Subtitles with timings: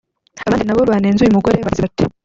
[0.47, 2.03] Abandi nabo banenze uyu mugore bagize bati